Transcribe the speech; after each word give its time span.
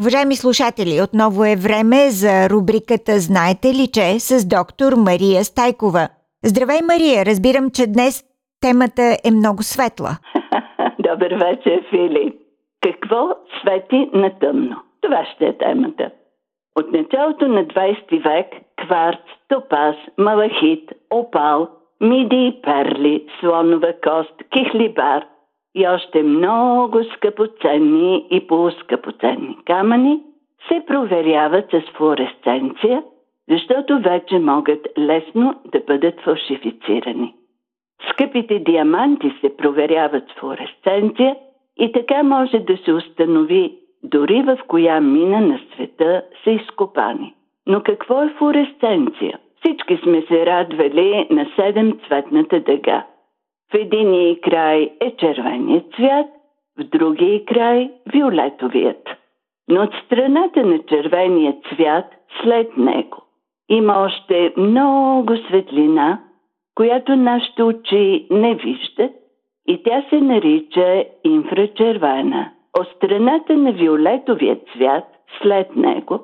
Уважаеми 0.00 0.36
слушатели, 0.36 1.02
отново 1.02 1.44
е 1.44 1.62
време 1.66 2.10
за 2.10 2.50
рубриката 2.50 3.12
Знаете 3.28 3.68
ли 3.68 3.86
че 3.94 4.18
с 4.18 4.48
доктор 4.56 4.92
Мария 5.08 5.44
Стайкова. 5.44 6.08
Здравей, 6.44 6.80
Мария! 6.90 7.26
Разбирам, 7.26 7.70
че 7.76 7.86
днес 7.86 8.24
темата 8.60 9.02
е 9.26 9.30
много 9.30 9.62
светла. 9.62 10.10
Добър 11.08 11.32
вечер, 11.46 11.78
Фили. 11.90 12.32
Какво 12.80 13.22
свети 13.60 14.10
на 14.12 14.38
тъмно? 14.38 14.76
Това 15.00 15.24
ще 15.34 15.44
е 15.44 15.58
темата. 15.58 16.10
От 16.78 16.92
началото 16.92 17.48
на 17.48 17.64
20 17.64 18.22
век 18.28 18.46
кварц, 18.82 19.24
топаз, 19.48 19.96
малахит, 20.18 20.92
опал, 21.10 21.68
миди 22.00 22.46
и 22.46 22.62
перли, 22.62 23.26
слонова 23.40 23.92
кост, 24.04 24.34
кихлибар– 24.52 25.24
и 25.76 25.86
още 25.86 26.22
много 26.22 27.04
скъпоценни 27.04 28.26
и 28.30 28.46
полускъпоценни 28.46 29.58
камъни 29.66 30.20
се 30.68 30.82
проверяват 30.86 31.70
с 31.70 31.80
флуоресценция, 31.96 33.02
защото 33.48 34.00
вече 34.00 34.38
могат 34.38 34.86
лесно 34.98 35.54
да 35.72 35.80
бъдат 35.86 36.20
фалшифицирани. 36.20 37.34
Скъпите 38.10 38.58
диаманти 38.58 39.32
се 39.40 39.56
проверяват 39.56 40.24
с 40.28 40.40
флуоресценция 40.40 41.36
и 41.78 41.92
така 41.92 42.22
може 42.22 42.58
да 42.58 42.76
се 42.76 42.92
установи 42.92 43.74
дори 44.02 44.42
в 44.42 44.58
коя 44.68 45.00
мина 45.00 45.40
на 45.40 45.60
света 45.74 46.22
са 46.44 46.50
изкопани. 46.50 47.34
Но 47.66 47.82
какво 47.82 48.22
е 48.22 48.34
флуоресценция? 48.38 49.38
Всички 49.60 49.96
сме 49.96 50.22
се 50.22 50.46
радвали 50.46 51.26
на 51.30 51.46
седемцветната 51.56 52.60
дъга– 52.60 53.06
в 53.72 53.74
единия 53.74 54.40
край 54.40 54.92
е 55.00 55.16
червеният 55.16 55.84
цвят, 55.96 56.26
в 56.78 56.84
другия 56.84 57.44
край 57.44 57.90
виолетовият. 58.12 59.08
Но 59.68 59.82
от 59.82 59.90
страната 60.04 60.66
на 60.66 60.78
червения 60.78 61.56
цвят 61.68 62.04
след 62.42 62.76
него 62.76 63.22
има 63.68 63.94
още 63.98 64.52
много 64.56 65.36
светлина, 65.36 66.20
която 66.74 67.16
нашите 67.16 67.62
очи 67.62 68.26
не 68.30 68.54
виждат 68.54 69.12
и 69.68 69.82
тя 69.82 70.04
се 70.10 70.20
нарича 70.20 71.04
инфрачервена. 71.24 72.50
От 72.80 72.86
страната 72.96 73.56
на 73.56 73.72
виолетовия 73.72 74.58
цвят 74.72 75.04
след 75.42 75.76
него 75.76 76.20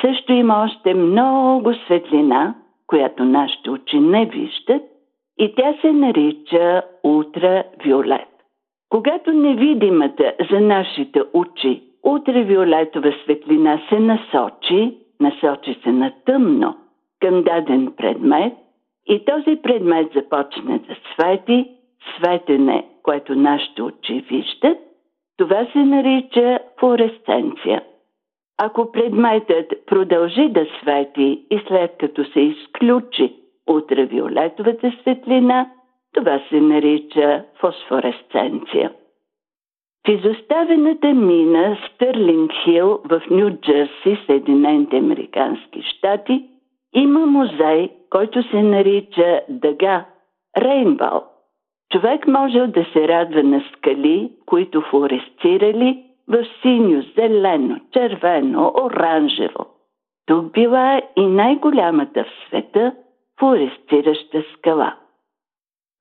също 0.00 0.32
има 0.32 0.64
още 0.64 0.94
много 0.94 1.74
светлина, 1.74 2.54
която 2.86 3.24
нашите 3.24 3.70
очи 3.70 4.00
не 4.00 4.26
виждат 4.26 4.82
и 5.40 5.54
тя 5.56 5.74
се 5.80 5.92
нарича 5.92 6.82
ултравиолет. 7.04 8.28
Когато 8.88 9.32
невидимата 9.32 10.32
за 10.50 10.60
нашите 10.60 11.22
очи 11.32 11.82
ултравиолетова 12.04 13.12
светлина 13.24 13.80
се 13.88 13.98
насочи, 14.00 14.98
насочи 15.20 15.78
се 15.82 15.92
на 15.92 16.12
тъмно 16.26 16.76
към 17.20 17.42
даден 17.42 17.92
предмет 17.96 18.52
и 19.06 19.24
този 19.24 19.56
предмет 19.62 20.12
започне 20.14 20.78
да 20.78 20.96
свети, 21.12 21.70
светене, 22.16 22.86
което 23.02 23.34
нашите 23.34 23.82
очи 23.82 24.24
виждат, 24.30 24.78
това 25.36 25.66
се 25.72 25.78
нарича 25.78 26.58
флуоресценция. 26.78 27.82
Ако 28.58 28.92
предметът 28.92 29.66
продължи 29.86 30.48
да 30.48 30.66
свети 30.80 31.44
и 31.50 31.60
след 31.68 31.96
като 31.98 32.24
се 32.24 32.40
изключи 32.40 33.40
ултравиолетовата 33.70 34.92
светлина, 35.00 35.70
това 36.14 36.40
се 36.48 36.60
нарича 36.60 37.44
фосфоресценция. 37.60 38.92
В 40.06 40.10
изоставената 40.10 41.14
мина 41.14 41.78
Стърлинг 41.86 42.50
Хил 42.64 43.00
в 43.04 43.22
Нью 43.30 43.50
Джерси, 43.50 44.18
Съединените 44.26 44.96
Американски 44.96 45.82
щати, 45.82 46.44
има 46.94 47.26
музей, 47.26 47.90
който 48.10 48.42
се 48.42 48.62
нарича 48.62 49.40
Дъга, 49.48 50.04
Рейнбал. 50.58 51.24
Човек 51.92 52.26
можел 52.26 52.66
да 52.66 52.86
се 52.92 53.08
радва 53.08 53.42
на 53.42 53.64
скали, 53.72 54.32
които 54.46 54.80
флуоресцирали 54.80 56.04
в 56.28 56.46
синьо, 56.62 57.02
зелено, 57.16 57.80
червено, 57.92 58.72
оранжево. 58.84 59.66
Тук 60.26 60.52
била 60.52 61.02
и 61.16 61.26
най-голямата 61.26 62.24
в 62.24 62.48
света– 62.48 62.94
флуоресцираща 63.40 64.44
скала. 64.52 64.94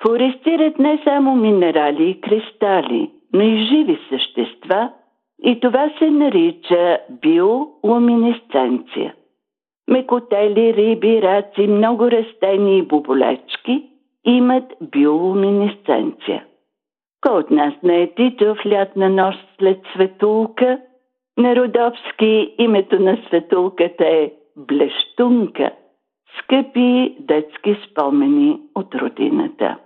Флуоресцират 0.00 0.78
не 0.78 1.00
само 1.04 1.36
минерали 1.36 2.10
и 2.10 2.20
кристали, 2.20 3.10
но 3.32 3.42
и 3.42 3.64
живи 3.64 3.98
същества 4.08 4.92
и 5.44 5.60
това 5.60 5.90
се 5.98 6.10
нарича 6.10 6.98
биолуминесценция. 7.10 9.14
Мекотели, 9.88 10.74
риби, 10.74 11.22
раци, 11.22 11.66
много 11.66 12.10
растения 12.10 12.78
и 12.78 12.82
боболечки 12.82 13.88
имат 14.24 14.64
биолуминесценция. 14.82 16.44
Кой 17.20 17.38
от 17.38 17.50
нас 17.50 17.74
не 17.82 18.02
е 18.02 18.14
тичал 18.14 18.54
в 18.54 18.66
лятна 18.66 19.08
нощ 19.08 19.38
след 19.58 19.80
светулка? 19.94 20.78
На 21.38 21.56
Родовски 21.56 22.54
името 22.58 23.00
на 23.00 23.18
светулката 23.28 24.06
е 24.06 24.32
Блещунка– 24.56 25.70
Скъпи 26.38 27.16
детски 27.20 27.76
спомени 27.86 28.60
от 28.74 28.94
родината. 28.94 29.76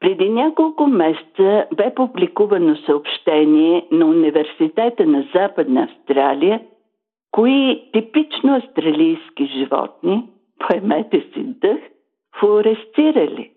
Преди 0.00 0.28
няколко 0.28 0.86
месеца 0.86 1.66
бе 1.76 1.94
публикувано 1.94 2.76
съобщение 2.76 3.86
на 3.92 4.06
Университета 4.06 5.06
на 5.06 5.24
Западна 5.34 5.82
Австралия, 5.82 6.60
кои 7.30 7.90
типично 7.92 8.56
австралийски 8.56 9.46
животни, 9.46 10.28
поемете 10.58 11.20
си 11.20 11.44
дъх, 11.44 11.78
флуоресцирали. 12.40 13.50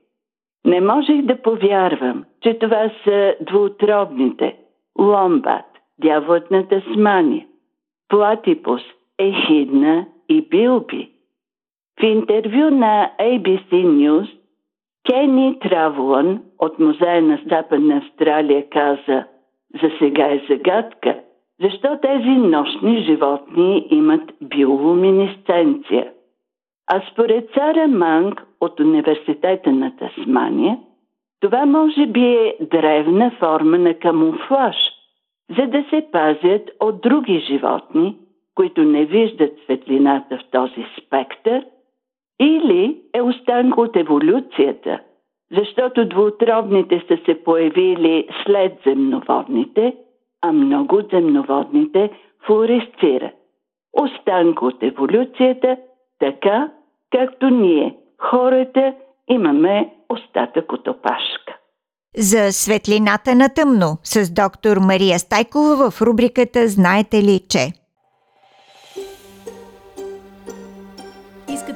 Не 0.66 0.82
можех 0.82 1.22
да 1.22 1.42
повярвам, 1.42 2.26
че 2.44 2.60
това 2.60 2.92
са 3.04 3.36
двуотробните 3.42 4.56
ломбат, 5.00 5.66
дяволът 6.00 6.52
на 6.52 6.68
Тасмания, 6.68 7.46
платипус, 8.10 8.82
ехидна 9.20 10.06
и 10.30 10.42
билби– 10.42 11.12
в 12.00 12.04
интервю 12.04 12.70
на 12.70 13.12
ABC 13.20 13.72
News 13.72 14.38
Кени 15.10 15.60
Травлън 15.60 16.42
от 16.60 16.80
Музея 16.80 17.22
на 17.22 17.40
Западна 17.50 17.98
Австралия 17.98 18.70
каза 18.70 19.26
за 19.82 19.92
сега 20.00 20.26
е 20.26 20.42
загадка, 20.50 21.20
защо 21.62 21.98
тези 22.02 22.30
нощни 22.30 23.04
животни 23.04 23.88
имат 23.90 24.32
биолуминесценция. 24.42 26.12
А 26.88 27.02
според 27.12 27.50
Сара 27.54 27.88
Манг 27.88 28.44
от 28.62 28.80
Университета 28.80 29.72
на 29.72 29.96
Тасмания, 29.96 30.78
това 31.40 31.66
може 31.66 32.06
би 32.06 32.26
е 32.26 32.56
древна 32.62 33.32
форма 33.40 33.78
на 33.78 33.94
камуфлаж, 33.94 34.76
за 35.58 35.68
да 35.68 35.86
се 35.90 36.08
пазят 36.12 36.70
от 36.80 37.02
други 37.02 37.40
животни, 37.40 38.18
които 38.56 38.84
не 38.84 39.06
виждат 39.06 39.54
светлината 39.64 40.38
в 40.38 40.52
този 40.52 40.86
спектър– 40.98 41.66
или 42.40 43.02
е 43.14 43.22
останка 43.22 43.82
от 43.82 43.96
еволюцията, 43.96 45.00
защото 45.52 46.10
двуотробните 46.10 47.04
са 47.08 47.18
се 47.26 47.44
появили 47.44 48.28
след 48.46 48.80
земноводните, 48.88 49.96
а 50.42 50.52
много 50.52 50.96
от 50.96 51.10
земноводните 51.12 52.12
флуоресцират. 52.46 53.34
Останка 53.94 54.66
от 54.66 54.84
еволюцията, 54.84 55.78
така 56.20 56.72
както 57.12 57.50
ние, 57.50 57.96
хората, 58.18 58.94
имаме 59.30 59.94
остатък 60.10 60.72
от 60.72 60.88
опашка. 60.88 61.58
За 62.18 62.52
светлината 62.52 63.36
на 63.36 63.50
тъмно 63.54 63.98
с 64.04 64.34
доктор 64.34 64.78
Мария 64.78 65.20
Стайкова 65.20 65.92
в 65.92 66.02
рубриката 66.02 66.68
Знаете 66.68 67.18
ли, 67.18 67.40
че? 67.50 67.74